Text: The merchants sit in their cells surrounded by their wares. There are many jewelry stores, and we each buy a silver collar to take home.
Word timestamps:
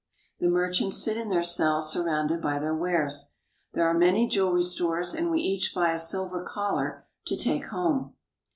The 0.39 0.47
merchants 0.49 0.97
sit 0.97 1.15
in 1.15 1.29
their 1.29 1.43
cells 1.43 1.91
surrounded 1.93 2.41
by 2.41 2.57
their 2.57 2.73
wares. 2.73 3.35
There 3.73 3.87
are 3.87 3.93
many 3.93 4.27
jewelry 4.27 4.63
stores, 4.63 5.13
and 5.13 5.29
we 5.29 5.41
each 5.41 5.75
buy 5.75 5.91
a 5.93 5.99
silver 5.99 6.43
collar 6.43 7.05
to 7.27 7.37
take 7.37 7.67
home. 7.67 8.15